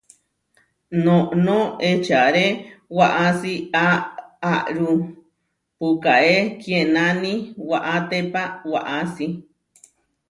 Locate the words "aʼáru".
3.85-4.87